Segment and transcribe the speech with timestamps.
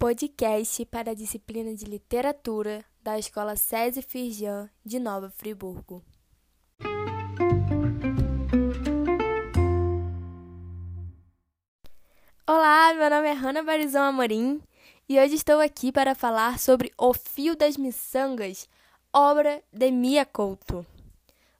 [0.00, 6.02] podcast para a disciplina de literatura da Escola César Firjan de Nova Friburgo.
[12.46, 14.62] Olá, meu nome é Hanna Barizão Amorim
[15.06, 18.66] e hoje estou aqui para falar sobre O Fio das Miçangas,
[19.12, 20.86] obra de Mia Couto.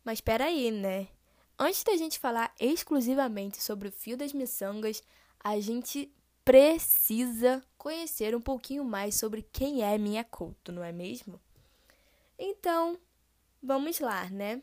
[0.02, 1.08] Mas espera aí, né?
[1.58, 5.02] Antes da gente falar exclusivamente sobre o Fio das Miçangas,
[5.44, 6.10] a gente
[6.50, 11.40] precisa conhecer um pouquinho mais sobre quem é Mia Couto, não é mesmo?
[12.36, 12.98] Então,
[13.62, 14.60] vamos lá, né?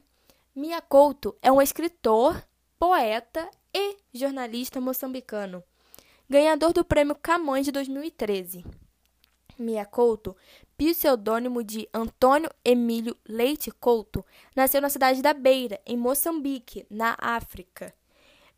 [0.54, 2.46] Mia Couto é um escritor,
[2.78, 5.64] poeta e jornalista moçambicano,
[6.30, 8.66] ganhador do Prêmio Camões de 2013.
[9.58, 10.36] Mia Couto,
[10.78, 17.96] pseudônimo de Antônio Emílio Leite Couto, nasceu na cidade da Beira, em Moçambique, na África.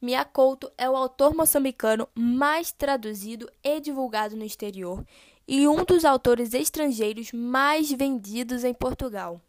[0.01, 5.05] Mia Couto é o autor moçambicano mais traduzido e divulgado no exterior
[5.45, 9.41] e um dos autores estrangeiros mais vendidos em Portugal.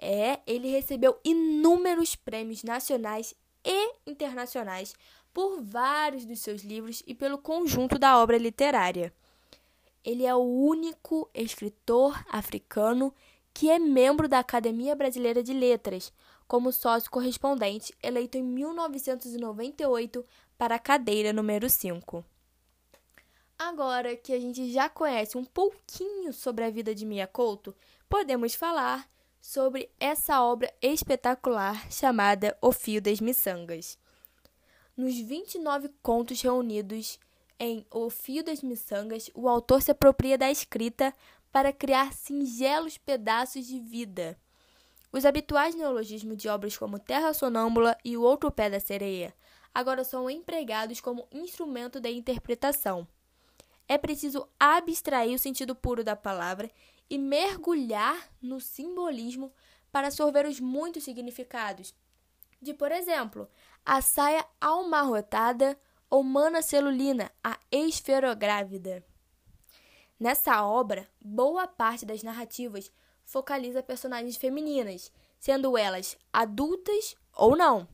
[0.00, 4.94] É, ele recebeu inúmeros prêmios nacionais e internacionais
[5.34, 9.12] por vários dos seus livros e pelo conjunto da obra literária.
[10.02, 13.12] Ele é o único escritor africano
[13.58, 16.12] que é membro da Academia Brasileira de Letras,
[16.46, 20.24] como sócio correspondente, eleito em 1998
[20.56, 22.24] para a cadeira número 5.
[23.58, 27.74] Agora que a gente já conhece um pouquinho sobre a vida de Mia Couto,
[28.08, 33.98] podemos falar sobre essa obra espetacular chamada O Fio das Miçangas.
[34.96, 37.18] Nos 29 contos reunidos
[37.58, 41.12] em O Fio das Miçangas, o autor se apropria da escrita
[41.58, 44.38] para criar singelos pedaços de vida.
[45.10, 49.34] Os habituais neologismos de obras como Terra Sonâmbula e O Outro Pé da Sereia
[49.74, 53.08] agora são empregados como instrumento de interpretação.
[53.88, 56.70] É preciso abstrair o sentido puro da palavra
[57.10, 59.52] e mergulhar no simbolismo
[59.90, 61.92] para sorver os muitos significados.
[62.62, 63.50] De, por exemplo,
[63.84, 65.76] a saia almarrotada
[66.08, 69.04] ou mana celulina, a esferográvida.
[70.20, 72.90] Nessa obra, boa parte das narrativas
[73.24, 77.86] focaliza personagens femininas, sendo elas adultas ou não.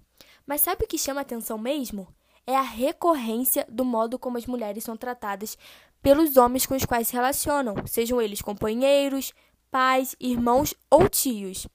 [0.46, 2.08] Mas sabe o que chama atenção mesmo?
[2.46, 5.58] É a recorrência do modo como as mulheres são tratadas
[6.00, 9.34] pelos homens com os quais se relacionam, sejam eles companheiros,
[9.70, 11.66] pais, irmãos ou tios.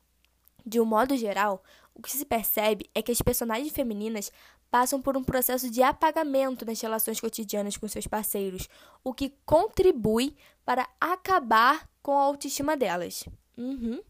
[0.66, 4.32] De um modo geral, o que se percebe é que as personagens femininas
[4.70, 8.70] passam por um processo de apagamento nas relações cotidianas com seus parceiros,
[9.04, 13.26] o que contribui para acabar com a autoestima delas.
[13.58, 14.02] Uhum.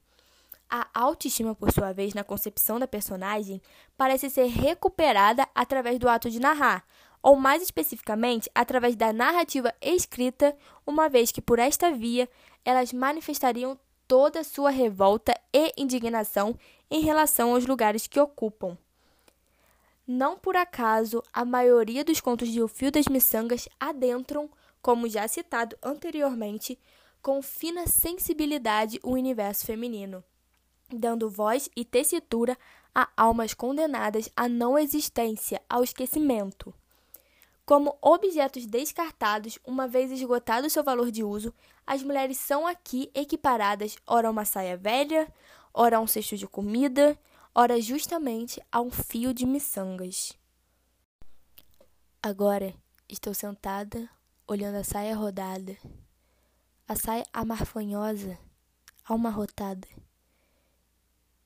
[0.70, 3.62] A autoestima, por sua vez, na concepção da personagem,
[3.97, 6.86] parece ser recuperada através do ato de narrar,
[7.24, 10.56] ou mais especificamente, através da narrativa escrita,
[10.86, 12.30] uma vez que por esta via
[12.64, 16.56] elas manifestariam toda a sua revolta e indignação
[16.90, 18.78] em relação aos lugares que ocupam.
[20.12, 24.50] Não por acaso, a maioria dos contos de O Fio das Miçangas adentram,
[24.81, 26.80] como já citado anteriormente,
[27.22, 30.24] com fina sensibilidade o universo feminino,
[30.92, 32.58] dando voz e tessitura
[32.96, 36.74] a almas condenadas à não existência, ao esquecimento.
[37.64, 41.53] Como objetos descartados, uma vez esgotado seu valor de uso,
[41.86, 45.31] as mulheres são aqui equiparadas ora a uma saia velha,
[45.72, 47.16] ora a um cesto de comida,
[47.54, 50.34] ora justamente a um fio de miçangas.
[52.22, 52.74] Agora
[53.08, 54.10] estou sentada,
[54.48, 55.78] olhando a saia rodada,
[56.88, 58.38] a saia amarfanhosa,
[59.06, 59.88] almarrotada,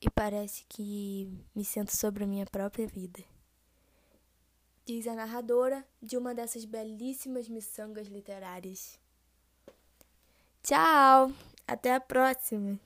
[0.00, 3.24] e parece que me sento sobre a minha própria vida
[4.84, 8.98] diz a narradora de uma dessas belíssimas miçangas literárias.
[10.62, 11.32] Tchau!
[11.66, 12.78] Até a próxima!